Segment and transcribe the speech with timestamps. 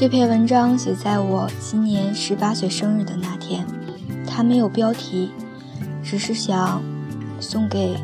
[0.00, 3.66] 这篇文章写在我今年十八岁生日的那天，
[4.26, 5.28] 它没有标题，
[6.02, 6.82] 只是想
[7.38, 7.98] 送给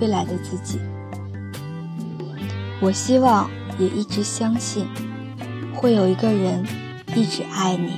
[0.00, 0.80] 未来的自己。
[2.80, 3.48] 我希望，
[3.78, 4.88] 也一直相信，
[5.72, 6.64] 会有一个人
[7.14, 7.92] 一直爱你，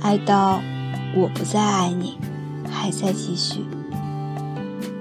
[0.00, 0.62] 爱到
[1.16, 2.18] 我不再爱你，
[2.70, 3.64] 还在继续。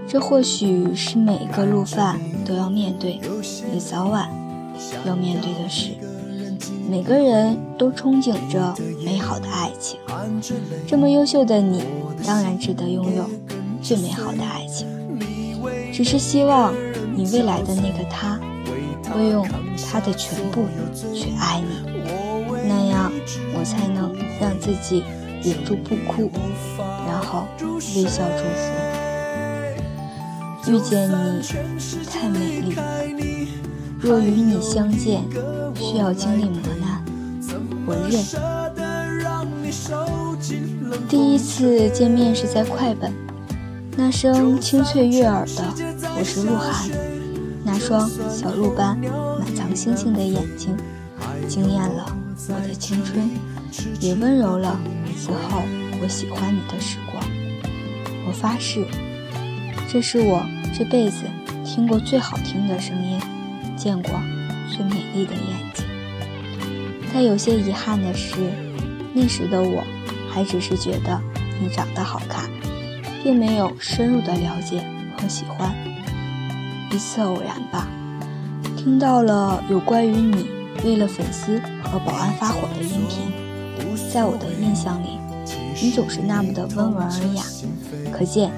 [0.08, 3.22] 这或许是每一个路贩都要面对，
[3.72, 4.28] 也早晚
[5.06, 5.92] 要面对的事。
[6.90, 8.74] 每个人都憧憬着
[9.06, 10.00] 美好的爱情，
[10.88, 11.84] 这么优秀的你，
[12.26, 13.30] 当然值得拥有
[13.80, 14.88] 最美好的爱情。
[15.94, 16.74] 只是希望
[17.16, 18.40] 你未来的那个他。
[19.12, 19.48] 会用
[19.92, 20.68] 他的全部
[21.16, 21.68] 去爱你，
[22.68, 23.12] 那样
[23.58, 25.04] 我才能让自己
[25.42, 26.30] 忍住不哭，
[27.08, 27.48] 然后
[27.96, 28.60] 微笑祝福。
[30.72, 31.42] 遇见你
[32.06, 32.76] 太美丽，
[34.00, 35.24] 若与你相见
[35.74, 36.89] 需要经历磨难，
[37.90, 38.12] 我认。
[41.08, 43.12] 第一次见面是在快本，
[43.98, 45.64] 那声清脆悦耳的
[46.16, 46.92] “我是鹿晗”。
[47.66, 48.96] 那双小鹿般
[49.40, 50.78] 满藏星星的眼睛，
[51.48, 52.06] 惊艳了
[52.48, 53.28] 我的青春，
[54.00, 54.80] 也温柔了
[55.18, 55.64] 此后
[56.02, 57.24] 我喜欢你的时光。
[58.28, 58.86] 我发誓，
[59.92, 60.46] 这是我
[60.78, 61.24] 这辈子
[61.66, 63.20] 听过最好听的声音，
[63.76, 64.12] 见过
[64.70, 65.86] 最美丽的眼睛。
[67.14, 68.36] 但有些遗憾的是，
[69.14, 69.84] 那时的我
[70.30, 71.20] 还只是觉得
[71.62, 72.50] 你长得好看，
[73.24, 74.84] 并没有深入的了解
[75.18, 75.74] 和喜欢。
[76.92, 77.88] 一次偶然吧，
[78.78, 80.50] 听到了有关于你
[80.84, 83.32] 为了粉丝和保安发火的音频。
[84.12, 85.20] 在我的印象里，
[85.82, 87.44] 你总是那么的温文尔雅，
[88.12, 88.52] 可见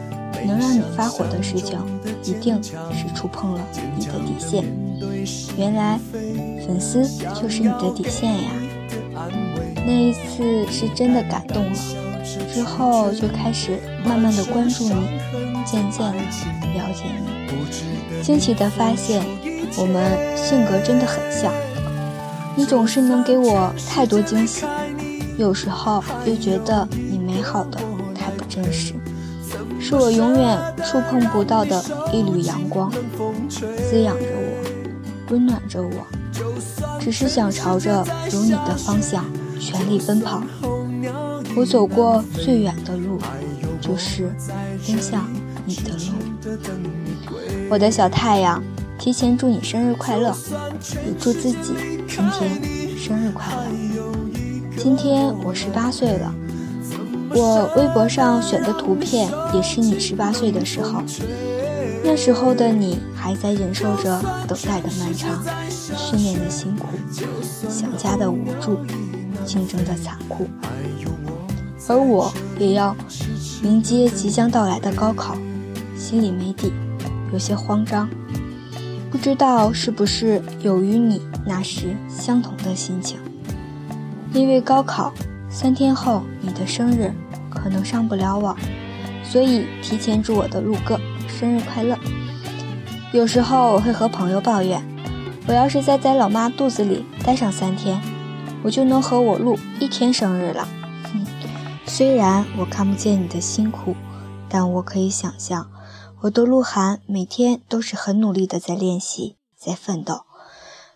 [0.45, 1.79] 能让你发火的事情，
[2.23, 2.71] 一定是
[3.15, 3.61] 触碰了
[3.97, 4.65] 你的底线。
[5.57, 5.99] 原来
[6.65, 7.03] 粉丝
[7.39, 8.51] 就是你的底线呀！
[9.85, 11.79] 那一次是真的感动了，
[12.53, 15.19] 之后就开始慢慢的关注你，
[15.65, 18.21] 渐渐的了解你。
[18.21, 19.23] 惊奇的发现，
[19.77, 21.51] 我们性格真的很像。
[22.55, 24.65] 你总是能给我太多惊喜，
[25.37, 27.79] 有时候又觉得你美好的
[28.13, 28.93] 太不真实，
[29.81, 31.83] 是我永远触碰不到的
[32.13, 32.91] 一缕阳光，
[33.49, 36.07] 滋养着我，温暖着我。
[36.99, 39.25] 只是想朝着有你的方向
[39.59, 40.43] 全力奔跑。
[41.55, 43.19] 我走过最远的路，
[43.81, 44.31] 就是
[44.87, 45.27] 奔向
[45.65, 45.97] 你的路。
[47.69, 48.63] 我的小太阳，
[48.99, 50.35] 提前祝你生日快乐，
[51.05, 51.73] 也祝自己
[52.07, 52.61] 今天
[52.97, 53.63] 生日快乐。
[54.77, 56.33] 今天我十八岁了，
[57.33, 61.01] 我微博上选的图片也是你十八岁的时候。
[62.03, 66.87] 那时候的你还在忍受着等待的漫长、训练的辛苦、
[67.69, 68.79] 想家的无助、
[69.45, 70.47] 竞争的残酷，
[71.87, 72.95] 而我也要
[73.63, 75.37] 迎接即将到来的高考，
[75.95, 76.73] 心里没底。
[77.31, 78.09] 有些慌张，
[79.09, 83.19] 不知道是不是有与你那时相同的心情。
[84.33, 85.13] 因为高考
[85.51, 87.13] 三天后你的生日
[87.49, 88.57] 可能上不了网，
[89.23, 90.97] 所以提前祝我的陆哥
[91.27, 91.97] 生日快乐。
[93.11, 94.81] 有时候我会和朋友抱怨，
[95.47, 98.01] 我要是再在老妈肚子里待上三天，
[98.63, 100.65] 我就能和我陆一天生日了。
[101.85, 103.93] 虽然我看不见你的辛苦，
[104.47, 105.69] 但我可以想象。
[106.21, 110.21] 我的鹿晗每天都是很努力的在练习，在奋斗。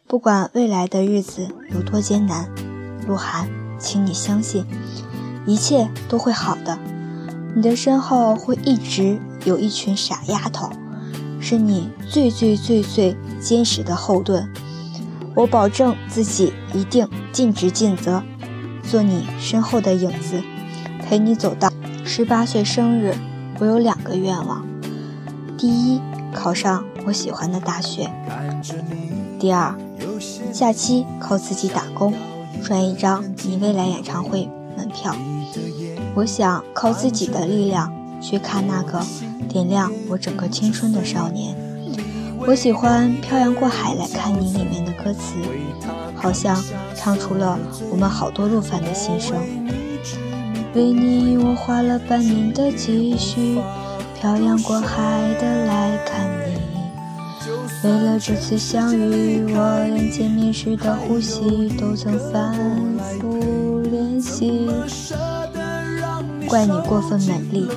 [0.07, 2.49] 不管未来的日子有多艰难，
[3.05, 3.49] 鹿晗，
[3.79, 4.65] 请你相信，
[5.45, 6.77] 一切都会好的。
[7.55, 10.69] 你的身后会一直有一群傻丫头，
[11.39, 14.49] 是你最最最最坚实的后盾。
[15.35, 18.23] 我保证自己一定尽职尽责，
[18.83, 20.41] 做你身后的影子，
[20.99, 21.71] 陪你走到
[22.03, 23.15] 十八岁生日。
[23.59, 24.65] 我有两个愿望。
[25.57, 26.01] 第一，
[26.33, 28.09] 考上我喜欢的大学；
[29.39, 29.73] 第二，
[30.51, 32.13] 假期靠自己打工
[32.63, 35.15] 赚一张你未来演唱会门票。
[36.13, 37.91] 我想靠自己的力量
[38.21, 39.01] 去看那个
[39.49, 41.55] 点亮我整个青春的少年。
[42.47, 45.35] 我喜欢《漂洋过海来看你》里面的歌词，
[46.15, 46.55] 好像
[46.95, 47.57] 唱出了
[47.89, 49.35] 我们好多路凡的心声。
[50.75, 53.57] 为你，我花了半年的积蓄。
[54.19, 54.99] 漂洋过海
[55.39, 56.44] 的来看你，
[57.83, 62.53] 为了这次相遇，我连见面时的呼吸都曾反
[63.19, 64.69] 复练习。
[66.47, 67.67] 怪你过分美丽，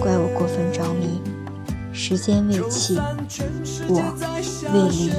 [0.00, 1.20] 怪我过分着迷。
[1.92, 2.98] 时间未弃，
[3.88, 4.02] 我
[4.72, 5.10] 未离。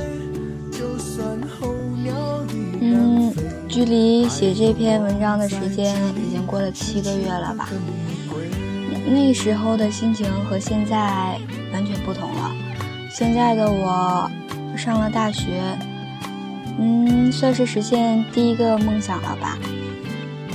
[2.80, 3.34] 嗯，
[3.68, 7.70] 距离写这篇文章的时间已经过了七个月了吧？
[9.10, 11.40] 那时候的心情和现在
[11.74, 12.52] 完全不同了。
[13.18, 14.30] 现在的我
[14.78, 15.76] 上了大学，
[16.78, 19.58] 嗯，算是实现第一个梦想了吧。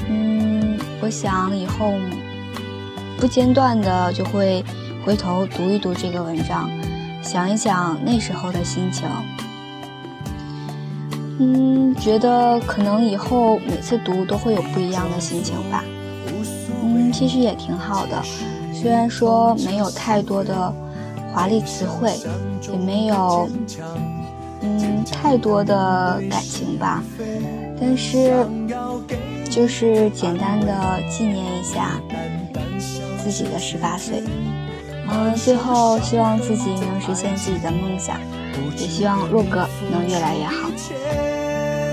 [0.09, 1.95] 嗯，我想以后
[3.19, 4.65] 不间断的就会
[5.05, 6.71] 回头读一读这个文章，
[7.21, 9.09] 想一想那时候的心情。
[11.41, 15.83] 嗯，觉得可能以后每次读都会有不一样的心情吧。
[16.81, 18.23] 嗯，其实也挺好的，
[18.73, 20.73] 虽然说没有太多的
[21.33, 22.13] 华丽词汇，
[22.71, 23.49] 也没有
[24.61, 27.03] 嗯太多的感情吧，
[27.81, 28.47] 但是
[29.51, 32.01] 就是简单的纪念一下
[33.23, 34.23] 自己的十八岁。
[35.11, 38.17] 嗯，最后希望自己能实现自己的梦想，
[38.79, 40.71] 也希望洛哥能越来越好。